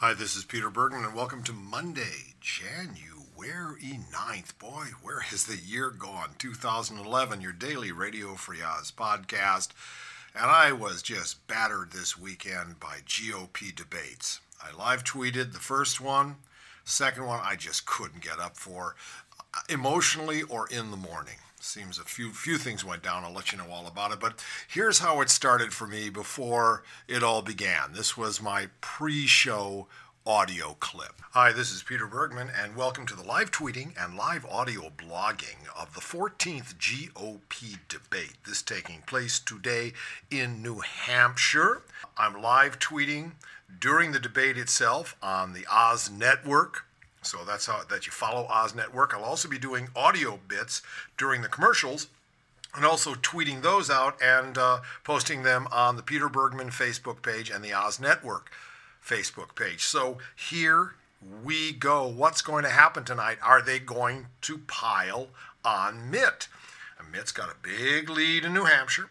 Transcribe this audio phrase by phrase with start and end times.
[0.00, 4.56] Hi, this is Peter Bergman, and welcome to Monday, January 9th.
[4.56, 6.36] Boy, where has the year gone?
[6.38, 9.70] 2011, your daily Radio Free Oz podcast.
[10.36, 14.38] And I was just battered this weekend by GOP debates.
[14.62, 16.36] I live tweeted the first one,
[16.84, 18.94] second one, I just couldn't get up for
[19.52, 21.38] uh, emotionally or in the morning.
[21.60, 23.24] Seems a few few things went down.
[23.24, 24.20] I'll let you know all about it.
[24.20, 27.92] But here's how it started for me before it all began.
[27.92, 29.88] This was my pre-show
[30.24, 31.20] audio clip.
[31.32, 35.56] Hi, this is Peter Bergman, and welcome to the live tweeting and live audio blogging
[35.76, 38.36] of the 14th GOP debate.
[38.46, 39.94] This taking place today
[40.30, 41.82] in New Hampshire.
[42.16, 43.32] I'm live tweeting
[43.80, 46.84] during the debate itself on the Oz Network.
[47.28, 49.14] So that's how that you follow Oz Network.
[49.14, 50.82] I'll also be doing audio bits
[51.16, 52.08] during the commercials
[52.74, 57.50] and also tweeting those out and uh, posting them on the Peter Bergman Facebook page
[57.50, 58.50] and the Oz Network
[59.04, 59.84] Facebook page.
[59.84, 60.94] So here
[61.44, 62.06] we go.
[62.06, 63.38] What's going to happen tonight?
[63.42, 65.28] Are they going to pile
[65.64, 66.48] on Mitt?
[66.98, 69.10] And Mitt's got a big lead in New Hampshire.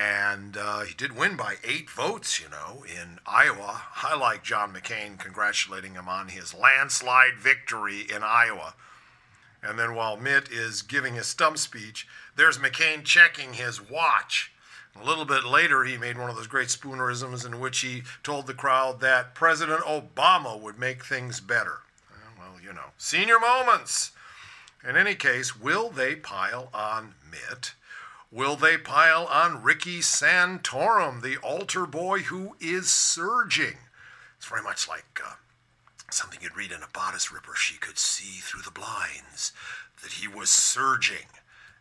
[0.00, 3.82] And uh, he did win by eight votes, you know, in Iowa.
[4.02, 8.74] I like John McCain congratulating him on his landslide victory in Iowa.
[9.62, 14.52] And then while Mitt is giving his stump speech, there's McCain checking his watch.
[14.98, 18.46] A little bit later, he made one of those great spoonerisms in which he told
[18.46, 21.80] the crowd that President Obama would make things better.
[22.38, 24.12] Well, you know, senior moments.
[24.88, 27.74] In any case, will they pile on Mitt?
[28.32, 33.78] Will they pile on Ricky Santorum, the altar boy who is surging?
[34.36, 35.34] It's very much like uh,
[36.12, 37.56] something you'd read in a bodice ripper.
[37.56, 39.52] She could see through the blinds
[40.00, 41.26] that he was surging.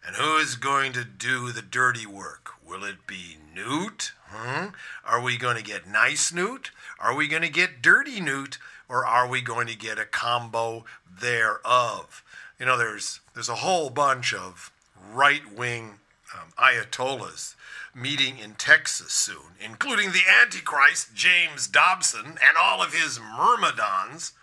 [0.03, 2.53] And who is going to do the dirty work?
[2.65, 4.13] Will it be Newt?
[4.29, 4.69] Hmm?
[5.05, 6.71] Are we going to get nice Newt?
[6.99, 8.57] Are we going to get dirty Newt?
[8.87, 12.23] Or are we going to get a combo thereof?
[12.59, 14.71] You know, there's there's a whole bunch of
[15.13, 15.99] right-wing
[16.33, 17.55] um, ayatollahs
[17.95, 24.33] meeting in Texas soon, including the Antichrist James Dobson and all of his myrmidons.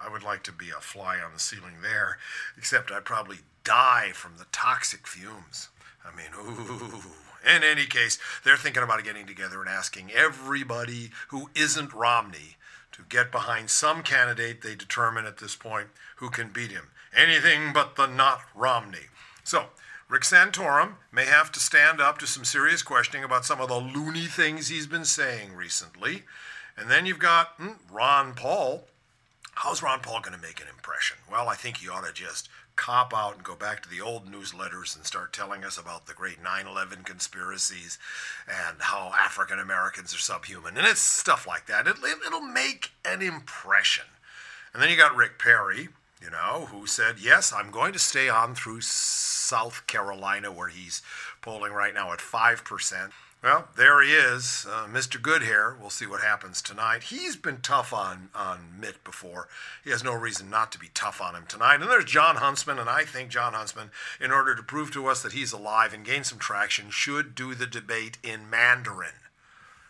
[0.00, 2.18] I would like to be a fly on the ceiling there,
[2.56, 5.68] except I'd probably die from the toxic fumes.
[6.04, 7.02] I mean, ooh.
[7.44, 12.56] In any case, they're thinking about getting together and asking everybody who isn't Romney
[12.92, 16.90] to get behind some candidate they determine at this point who can beat him.
[17.16, 19.08] Anything but the not Romney.
[19.42, 19.66] So,
[20.12, 23.78] Rick Santorum may have to stand up to some serious questioning about some of the
[23.78, 26.24] loony things he's been saying recently.
[26.76, 28.84] And then you've got hmm, Ron Paul.
[29.54, 31.16] How's Ron Paul going to make an impression?
[31.30, 34.30] Well, I think he ought to just cop out and go back to the old
[34.30, 37.98] newsletters and start telling us about the great 9 11 conspiracies
[38.46, 40.76] and how African Americans are subhuman.
[40.76, 41.86] And it's stuff like that.
[41.86, 41.96] It,
[42.30, 44.04] will make an impression.
[44.74, 45.88] And then you got Rick Perry,
[46.22, 51.02] you know, who said, Yes, I'm going to stay on through South Carolina, where he's
[51.40, 53.10] polling right now at 5%.
[53.42, 55.20] Well, there he is, uh, Mr.
[55.20, 55.76] Goodhair.
[55.76, 57.04] We'll see what happens tonight.
[57.04, 59.48] He's been tough on, on Mitt before.
[59.82, 61.80] He has no reason not to be tough on him tonight.
[61.80, 63.90] And there's John Huntsman, and I think John Huntsman,
[64.20, 67.56] in order to prove to us that he's alive and gain some traction, should do
[67.56, 69.10] the debate in Mandarin.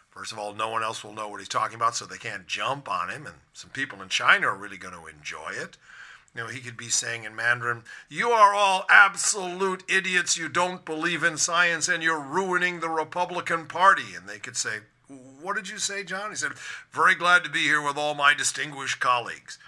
[0.08, 2.46] First of all, no one else will know what he's talking about, so they can't
[2.46, 5.76] jump on him, and some people in China are really going to enjoy it.
[6.34, 10.38] You know, he could be saying in Mandarin, You are all absolute idiots.
[10.38, 14.14] You don't believe in science and you're ruining the Republican Party.
[14.16, 14.78] And they could say,
[15.08, 16.30] What did you say, John?
[16.30, 16.52] He said,
[16.90, 19.58] Very glad to be here with all my distinguished colleagues.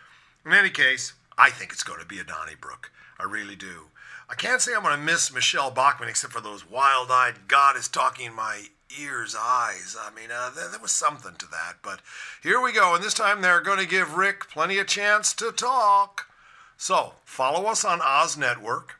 [0.46, 2.90] In any case, I think it's going to be a Donnybrook.
[3.18, 3.88] I really do.
[4.28, 7.76] I can't say I'm going to miss Michelle Bachmann except for those wild eyed, God
[7.76, 8.62] is talking in my
[8.98, 9.96] ears, eyes.
[10.00, 11.74] I mean, uh, there, there was something to that.
[11.82, 12.00] But
[12.42, 12.94] here we go.
[12.94, 16.26] And this time they're going to give Rick plenty of chance to talk.
[16.76, 18.96] So follow us on Oz Network.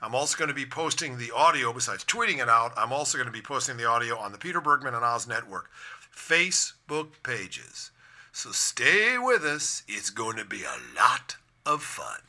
[0.00, 3.26] I'm also going to be posting the audio, besides tweeting it out, I'm also going
[3.26, 5.70] to be posting the audio on the Peter Bergman and Oz Network
[6.14, 7.90] Facebook pages.
[8.32, 9.82] So stay with us.
[9.88, 12.20] It's going to be a lot of fun.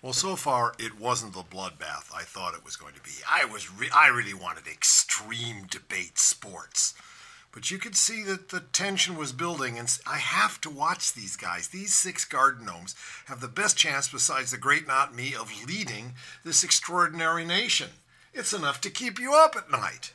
[0.00, 3.10] Well, so far it wasn't the bloodbath I thought it was going to be.
[3.28, 6.94] I was re- I really wanted extreme debate sports.
[7.52, 11.36] But you could see that the tension was building, and I have to watch these
[11.36, 11.68] guys.
[11.68, 12.94] These six garden gnomes
[13.26, 16.14] have the best chance, besides the great not me, of leading
[16.44, 17.90] this extraordinary nation.
[18.34, 20.12] It's enough to keep you up at night.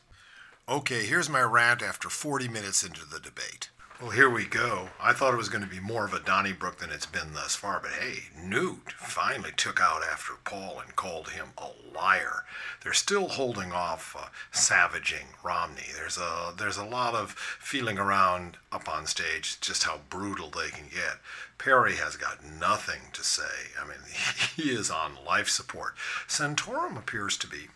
[0.70, 3.70] Okay, here's my rant after 40 minutes into the debate.
[4.02, 4.90] Well, here we go.
[5.00, 7.56] I thought it was going to be more of a Donnybrook than it's been thus
[7.56, 12.44] far, but hey, Newt finally took out after Paul and called him a liar.
[12.84, 15.88] They're still holding off uh, savaging Romney.
[15.96, 20.70] There's a there's a lot of feeling around up on stage just how brutal they
[20.70, 21.20] can get.
[21.58, 23.72] Perry has got nothing to say.
[23.82, 24.00] I mean,
[24.56, 25.94] he is on life support.
[26.28, 27.68] Santorum appears to be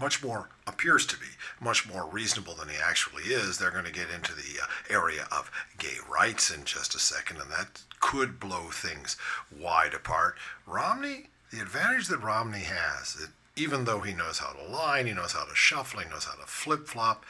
[0.00, 1.26] much more appears to be
[1.60, 3.58] much more reasonable than he actually is.
[3.58, 7.38] They're going to get into the uh, area of gay rights in just a second,
[7.40, 9.16] and that could blow things
[9.56, 10.36] wide apart.
[10.66, 15.32] Romney, the advantage that Romney has, even though he knows how to line, he knows
[15.32, 17.24] how to shuffle, he knows how to flip flop,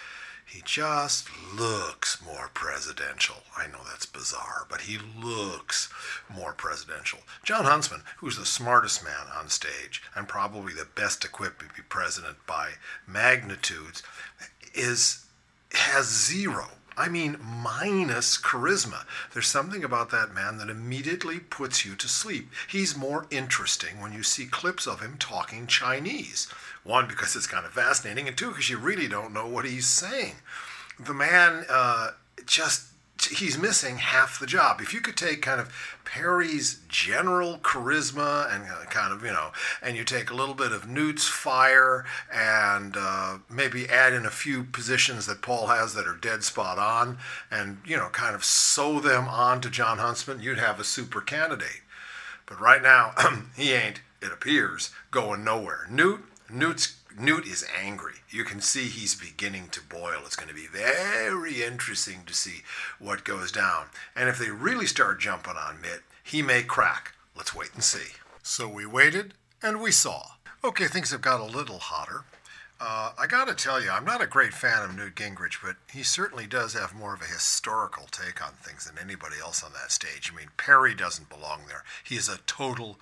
[0.46, 3.42] he just looks more presidential.
[3.56, 5.92] I know that's bizarre, but he looks
[6.32, 7.18] more presidential.
[7.42, 11.82] John Huntsman, who's the smartest man on stage and probably the best equipped to be
[11.88, 12.74] president by
[13.06, 14.02] magnitudes,
[14.72, 15.26] is
[15.72, 19.04] has zero I mean, minus charisma.
[19.34, 22.50] There's something about that man that immediately puts you to sleep.
[22.66, 26.48] He's more interesting when you see clips of him talking Chinese.
[26.86, 29.86] One, because it's kind of fascinating, and two, because you really don't know what he's
[29.86, 30.36] saying.
[30.98, 32.10] The man uh,
[32.46, 32.86] just
[33.30, 34.80] he's missing half the job.
[34.80, 35.72] If you could take kind of
[36.04, 39.50] Perry's general charisma and uh, kind of, you know,
[39.82, 44.30] and you take a little bit of Newt's fire and uh, maybe add in a
[44.30, 47.18] few positions that Paul has that are dead spot on
[47.50, 51.20] and, you know, kind of sew them on to John Huntsman, you'd have a super
[51.20, 51.82] candidate.
[52.44, 53.12] But right now,
[53.56, 55.86] he ain't, it appears, going nowhere.
[55.90, 58.16] Newt, Newt's Newt is angry.
[58.28, 60.20] You can see he's beginning to boil.
[60.26, 62.62] It's going to be very interesting to see
[62.98, 63.86] what goes down.
[64.14, 67.14] And if they really start jumping on Mitt, he may crack.
[67.34, 68.16] Let's wait and see.
[68.42, 69.32] So we waited
[69.62, 70.32] and we saw.
[70.62, 72.24] Okay, things have got a little hotter.
[72.78, 75.76] Uh, I got to tell you, I'm not a great fan of Newt Gingrich, but
[75.90, 79.72] he certainly does have more of a historical take on things than anybody else on
[79.72, 80.30] that stage.
[80.30, 81.84] I mean, Perry doesn't belong there.
[82.04, 82.98] He is a total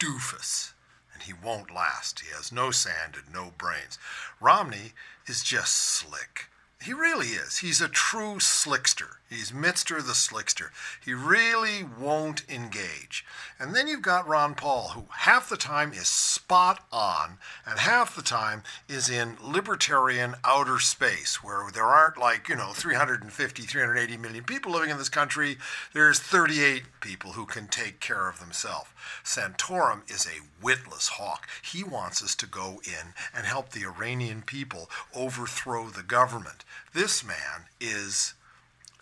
[0.00, 0.72] doofus
[1.18, 2.20] and he won't last.
[2.20, 3.98] He has no sand and no brains.
[4.40, 4.92] Romney
[5.26, 6.46] is just slick.
[6.80, 7.58] He really is.
[7.58, 9.16] He's a true slickster.
[9.28, 10.70] He's Mister the slickster.
[11.04, 13.26] He really won't engage.
[13.58, 18.16] And then you've got Ron Paul, who half the time is spot on, and half
[18.16, 24.16] the time is in libertarian outer space, where there aren't like, you know, 350, 380
[24.16, 25.58] million people living in this country.
[25.92, 28.88] There's 38 people who can take care of themselves.
[29.24, 31.46] Santorum is a witless hawk.
[31.62, 36.64] He wants us to go in and help the Iranian people overthrow the government.
[36.94, 38.34] This man is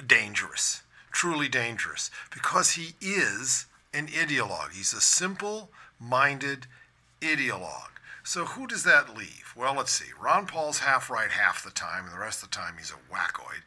[0.05, 0.83] dangerous,
[1.13, 4.73] truly dangerous, because he is an ideologue.
[4.73, 5.71] He's a simple
[6.01, 6.67] minded
[7.21, 7.97] ideologue.
[8.27, 9.53] So who does that leave?
[9.57, 10.11] Well, let's see.
[10.21, 13.15] Ron Paul's half right half the time, and the rest of the time he's a
[13.15, 13.63] wackoid.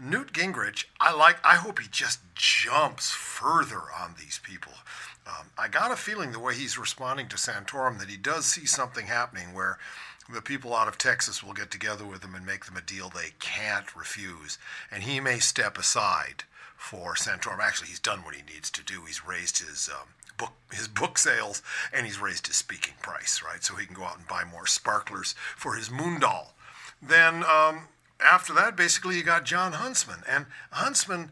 [0.00, 1.36] Newt Gingrich, I like.
[1.44, 4.72] I hope he just jumps further on these people.
[5.26, 8.64] Um, I got a feeling the way he's responding to Santorum that he does see
[8.64, 9.78] something happening where
[10.32, 13.08] the people out of Texas will get together with him and make them a deal
[13.08, 14.58] they can't refuse.
[14.90, 16.44] And he may step aside
[16.76, 17.60] for Santorum.
[17.60, 19.02] Actually, he's done what he needs to do.
[19.06, 23.64] He's raised his um, book his book sales and he's raised his speaking price, right?
[23.64, 26.48] So he can go out and buy more sparklers for his Moondall.
[27.02, 27.88] Then um,
[28.20, 31.30] after that, basically, you got John Huntsman, and Huntsman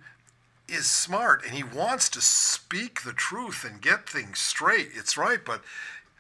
[0.69, 4.89] is smart and he wants to speak the truth and get things straight.
[4.95, 5.63] It's right, but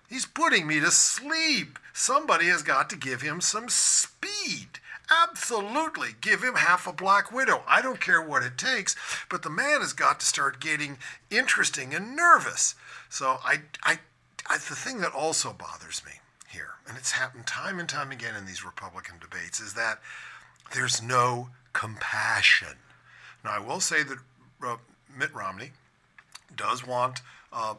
[0.09, 1.79] He's putting me to sleep.
[1.93, 4.81] Somebody has got to give him some speed.
[5.11, 6.11] Absolutely.
[6.21, 7.63] Give him half a Black Widow.
[7.67, 8.97] I don't care what it takes,
[9.29, 10.99] but the man has got to start getting
[11.31, 12.75] interesting and nervous.
[13.09, 13.99] So I, I,
[14.49, 16.13] I the thing that also bothers me
[16.49, 20.01] here, and it's happened time and time again in these Republican debates, is that
[20.75, 22.79] there's no compassion.
[23.45, 24.19] Now, I will say that
[24.67, 24.77] uh,
[25.17, 25.71] Mitt Romney
[26.55, 27.21] does want
[27.53, 27.75] uh,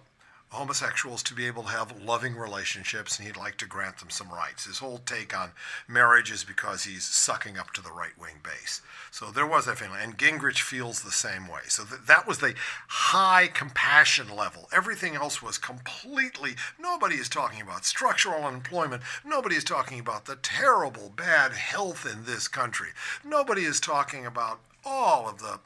[0.49, 4.29] homosexuals to be able to have loving relationships and he'd like to grant them some
[4.29, 4.65] rights.
[4.65, 5.51] His whole take on
[5.87, 8.81] marriage is because he's sucking up to the right wing base.
[9.11, 9.99] So there was that feeling.
[10.01, 11.61] And Gingrich feels the same way.
[11.67, 12.55] So th- that was the
[12.87, 14.69] high compassion level.
[14.71, 19.03] Everything else was completely, nobody is talking about structural unemployment.
[19.25, 22.89] Nobody is talking about the terrible bad health in this country.
[23.25, 25.59] Nobody is talking about all of the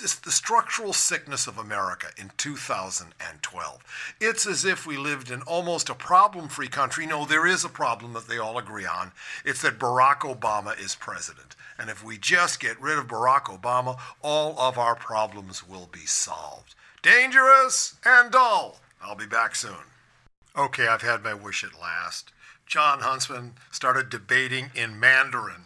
[0.00, 4.14] this, the structural sickness of America in 2012.
[4.20, 7.06] It's as if we lived in almost a problem free country.
[7.06, 9.12] No, there is a problem that they all agree on.
[9.44, 11.56] It's that Barack Obama is president.
[11.78, 16.06] And if we just get rid of Barack Obama, all of our problems will be
[16.06, 16.74] solved.
[17.02, 18.80] Dangerous and dull.
[19.02, 19.92] I'll be back soon.
[20.56, 22.32] Okay, I've had my wish at last.
[22.66, 25.64] John Huntsman started debating in Mandarin.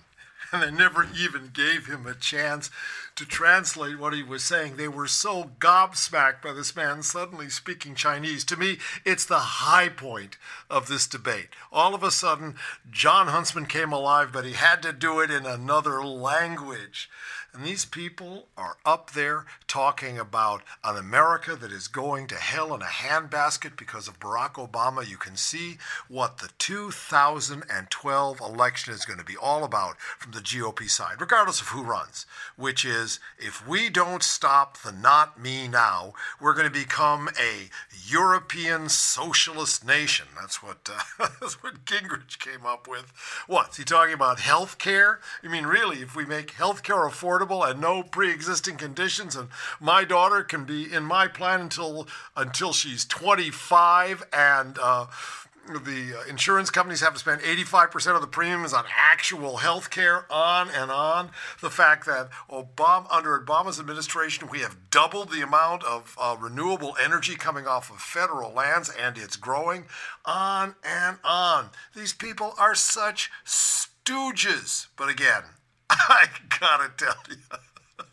[0.52, 2.71] And they never even gave him a chance
[3.17, 4.76] to translate what he was saying.
[4.76, 8.45] They were so gobsmacked by this man suddenly speaking Chinese.
[8.45, 10.37] To me, it's the high point
[10.71, 11.49] of this debate.
[11.73, 12.55] All of a sudden,
[12.90, 17.11] John Huntsman came alive, but he had to do it in another language.
[17.55, 22.75] And these people are up there talking about an America that is going to hell
[22.75, 25.09] in a handbasket because of Barack Obama.
[25.09, 25.78] You can see
[26.09, 31.62] what the 2012 election is going to be all about from the GOP side, regardless
[31.62, 32.26] of who runs,
[32.57, 37.71] which is if we don't stop the not me now, we're going to become a
[38.07, 40.26] European socialist nation.
[40.38, 43.12] That's what, uh, that's what Gingrich came up with.
[43.47, 44.40] What's he talking about?
[44.40, 45.21] Health care?
[45.43, 49.49] I mean, really, if we make health care affordable, and no pre-existing conditions and
[49.80, 55.07] my daughter can be in my plan until until she's 25 and uh,
[55.76, 60.25] the uh, insurance companies have to spend 85% of the premiums on actual health care,
[60.33, 61.30] on and on.
[61.61, 66.97] The fact that Obama, under Obama's administration, we have doubled the amount of uh, renewable
[67.02, 69.85] energy coming off of federal lands, and it's growing,
[70.25, 71.71] on and on.
[71.95, 74.87] These people are such stooges.
[74.97, 75.42] But again,
[75.90, 76.26] I
[76.61, 77.37] gotta tell you,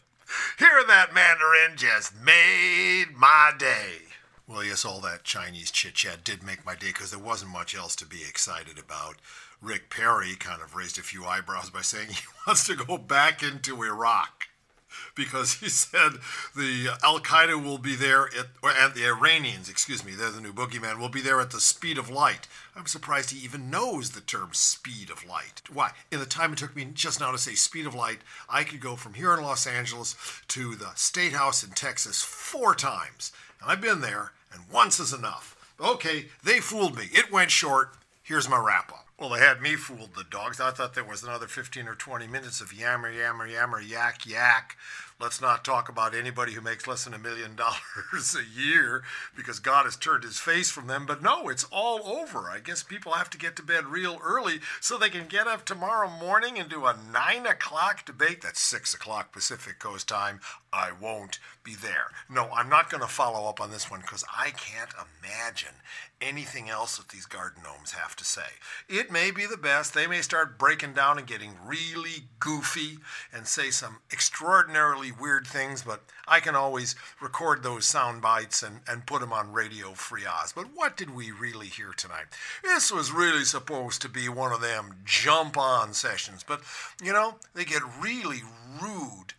[0.60, 4.06] hearing that Mandarin just made my day.
[4.48, 7.76] Well, yes, all that Chinese chit chat did make my day because there wasn't much
[7.76, 9.16] else to be excited about.
[9.62, 13.42] Rick Perry kind of raised a few eyebrows by saying he wants to go back
[13.42, 14.48] into Iraq
[15.16, 16.14] because he said
[16.56, 20.54] the Al Qaeda will be there at, and the Iranians, excuse me, they're the new
[20.54, 22.48] boogeyman, will be there at the speed of light.
[22.76, 25.62] I'm surprised he even knows the term speed of light.
[25.72, 25.92] Why?
[26.12, 28.82] In the time it took me just now to say speed of light, I could
[28.82, 30.16] go from here in Los Angeles
[30.50, 33.32] to the State House in Texas four times.
[33.62, 35.56] And I've been there, and once is enough.
[35.80, 37.10] Okay, they fooled me.
[37.12, 37.90] It went short.
[38.24, 39.05] Here's my wrap up.
[39.18, 40.60] Well, they had me fooled, the dogs.
[40.60, 44.76] I thought there was another 15 or 20 minutes of yammer, yammer, yammer, yak, yak.
[45.22, 49.04] Let's not talk about anybody who makes less than a million dollars a year
[49.34, 51.06] because God has turned his face from them.
[51.06, 52.50] But no, it's all over.
[52.50, 55.64] I guess people have to get to bed real early so they can get up
[55.64, 58.42] tomorrow morning and do a nine o'clock debate.
[58.42, 60.42] That's six o'clock Pacific Coast time.
[60.74, 62.08] I won't be there.
[62.30, 64.92] No, I'm not going to follow up on this one because I can't
[65.24, 65.76] imagine
[66.26, 68.42] anything else that these garden gnomes have to say.
[68.90, 69.94] It may be the best.
[69.94, 73.00] They may start breaking down and getting really goofy
[73.34, 78.80] and say some extraordinarily weird things, but I can always record those sound bites and,
[78.88, 80.54] and put them on Radio Free Oz.
[80.54, 82.26] But what did we really hear tonight?
[82.64, 86.62] This was really supposed to be one of them jump on sessions, but
[87.04, 88.42] you know, they get really
[88.82, 89.34] rude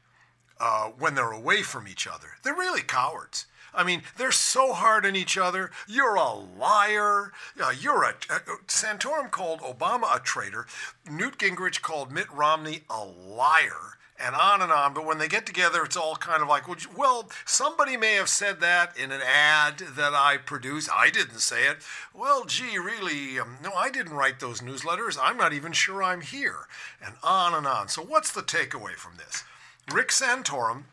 [0.61, 2.29] uh, when they're away from each other.
[2.43, 3.47] They're really cowards.
[3.77, 5.71] I mean, they're so hard on each other.
[5.87, 7.33] You're a liar.
[7.61, 10.67] Uh, you're a, uh, Santorum called Obama a traitor.
[11.09, 14.95] Newt Gingrich called Mitt Romney a liar and on and on.
[14.95, 16.65] But when they get together, it's all kind of like,
[16.97, 20.89] well, somebody may have said that in an ad that I produced.
[20.93, 21.79] I didn't say it.
[22.15, 25.19] Well, gee, really, um, no, I didn't write those newsletters.
[25.21, 26.67] I'm not even sure I'm here.
[27.05, 27.89] And on and on.
[27.89, 29.45] So, what's the takeaway from this?
[29.93, 30.85] Rick Santorum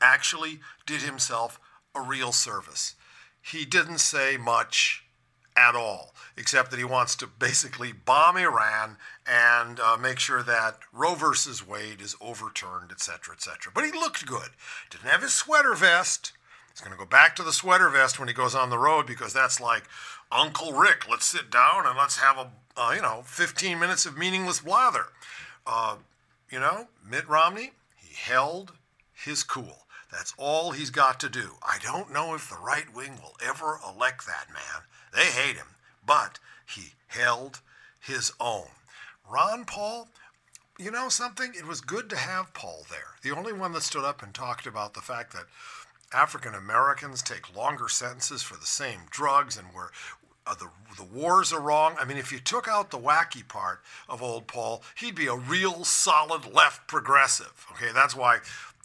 [0.00, 1.60] actually did himself
[1.96, 2.94] a real service.
[3.40, 5.04] He didn't say much
[5.56, 10.78] at all, except that he wants to basically bomb Iran and uh, make sure that
[10.92, 13.72] Roe versus Wade is overturned, etc., etc.
[13.74, 14.50] But he looked good.
[14.90, 16.32] Didn't have his sweater vest.
[16.70, 19.06] He's going to go back to the sweater vest when he goes on the road
[19.06, 19.84] because that's like
[20.30, 21.08] Uncle Rick.
[21.08, 25.06] Let's sit down and let's have a uh, you know 15 minutes of meaningless blather.
[25.66, 25.96] Uh,
[26.50, 28.72] you know, Mitt Romney, he held
[29.12, 29.85] his cool.
[30.10, 31.52] That's all he's got to do.
[31.62, 34.84] I don't know if the right wing will ever elect that man.
[35.12, 37.60] They hate him, but he held
[38.00, 38.66] his own.
[39.28, 40.08] Ron Paul,
[40.78, 41.52] you know something?
[41.56, 43.16] It was good to have Paul there.
[43.22, 45.46] The only one that stood up and talked about the fact that
[46.12, 49.90] African Americans take longer sentences for the same drugs and where
[50.46, 51.96] uh, the, the wars are wrong.
[51.98, 55.34] I mean, if you took out the wacky part of old Paul, he'd be a
[55.34, 57.66] real solid left progressive.
[57.72, 58.38] Okay, that's why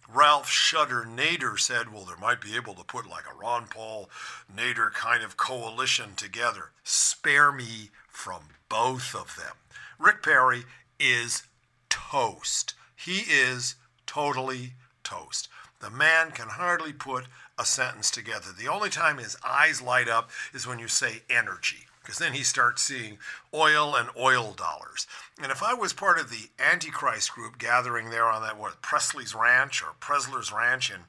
[0.10, 4.10] Ralph Shudder Nader said, well, there might be able to put like a Ron Paul
[4.53, 6.72] Nader kind of coalition together.
[6.84, 9.55] Spare me from both of them.
[9.98, 10.63] Rick Perry
[11.00, 11.43] is
[11.89, 12.74] toast.
[12.96, 15.48] He is totally toast.
[15.79, 17.25] The man can hardly put
[17.58, 18.50] a sentence together.
[18.58, 22.43] The only time his eyes light up is when you say energy because then he
[22.43, 23.17] starts seeing
[23.53, 25.08] oil and oil dollars.
[25.41, 29.36] And if I was part of the Antichrist group gathering there on that what Presley's
[29.36, 31.01] Ranch or Pressler's Ranch in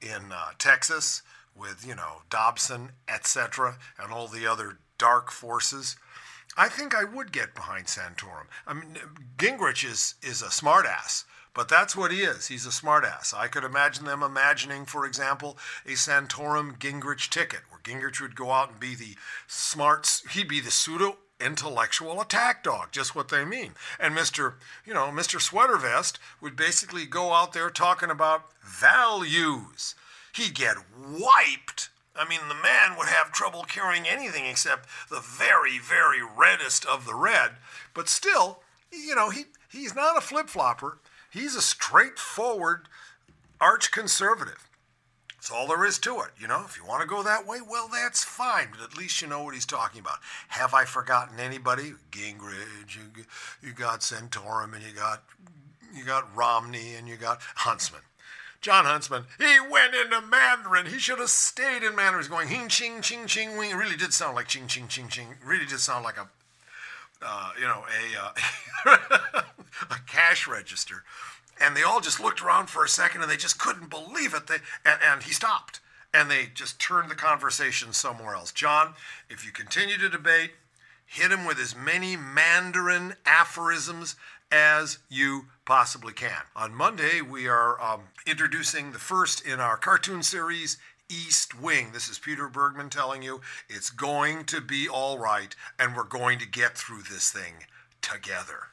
[0.00, 1.22] in uh, Texas
[1.56, 5.96] with you know Dobson, etc., and all the other dark forces,
[6.56, 8.46] I think I would get behind Santorum.
[8.66, 8.96] I mean,
[9.36, 12.48] Gingrich is is a smartass, but that's what he is.
[12.48, 13.34] He's a smartass.
[13.34, 18.70] I could imagine them imagining, for example, a Santorum Gingrich ticket, Gingrich would go out
[18.70, 19.16] and be the
[19.46, 20.22] smarts.
[20.32, 23.72] He'd be the pseudo intellectual attack dog, just what they mean.
[23.98, 24.54] And Mr.
[24.84, 25.40] You know, Mr.
[25.40, 29.94] Sweater Vest would basically go out there talking about values.
[30.34, 35.78] He'd get wiped I mean, the man would have trouble carrying anything except the very,
[35.78, 37.52] very reddest of the red.
[37.94, 40.98] But still, you know, he, he's not a flip flopper.
[41.30, 42.88] He's a straightforward
[43.60, 44.67] arch conservative.
[45.38, 46.30] That's all there is to it.
[46.36, 48.68] You know, if you want to go that way, well, that's fine.
[48.72, 50.18] But at least you know what he's talking about.
[50.48, 51.92] Have I forgotten anybody?
[52.10, 53.24] Gingrich, you,
[53.62, 55.22] you got Santorum, and you got
[55.94, 58.02] you got Romney, and you got Huntsman.
[58.60, 60.86] John Huntsman, he went into Mandarin.
[60.86, 62.24] He should have stayed in Mandarin.
[62.24, 63.70] He's going hing, ching, ching, ching, wing.
[63.70, 65.28] It really did sound like ching, ching, ching, ching.
[65.30, 66.28] It really did sound like a,
[67.22, 69.42] uh, you know, a, uh,
[69.90, 71.04] a cash register.
[71.60, 74.46] And they all just looked around for a second and they just couldn't believe it.
[74.46, 75.80] They, and, and he stopped.
[76.14, 78.52] And they just turned the conversation somewhere else.
[78.52, 78.94] John,
[79.28, 80.52] if you continue to debate,
[81.04, 84.16] hit him with as many Mandarin aphorisms
[84.50, 86.42] as you possibly can.
[86.56, 90.78] On Monday, we are um, introducing the first in our cartoon series,
[91.10, 91.90] East Wing.
[91.92, 96.38] This is Peter Bergman telling you it's going to be all right, and we're going
[96.38, 97.54] to get through this thing
[98.00, 98.68] together.